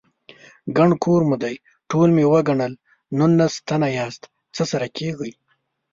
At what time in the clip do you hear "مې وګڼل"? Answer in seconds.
2.15-2.73